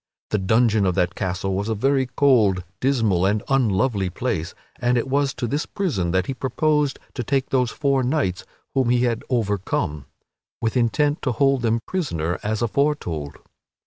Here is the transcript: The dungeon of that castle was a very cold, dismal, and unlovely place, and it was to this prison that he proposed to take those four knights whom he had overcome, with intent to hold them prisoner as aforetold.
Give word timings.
The 0.31 0.39
dungeon 0.39 0.87
of 0.87 0.95
that 0.95 1.13
castle 1.13 1.53
was 1.53 1.69
a 1.69 1.75
very 1.75 2.07
cold, 2.07 2.63
dismal, 2.79 3.23
and 3.23 3.43
unlovely 3.49 4.09
place, 4.09 4.55
and 4.79 4.97
it 4.97 5.07
was 5.07 5.31
to 5.35 5.45
this 5.45 5.67
prison 5.67 6.09
that 6.09 6.25
he 6.25 6.33
proposed 6.33 6.97
to 7.13 7.23
take 7.23 7.51
those 7.51 7.69
four 7.69 8.01
knights 8.01 8.43
whom 8.73 8.89
he 8.89 9.03
had 9.03 9.23
overcome, 9.29 10.05
with 10.59 10.75
intent 10.75 11.21
to 11.21 11.33
hold 11.33 11.61
them 11.61 11.81
prisoner 11.85 12.39
as 12.41 12.63
aforetold. 12.63 13.35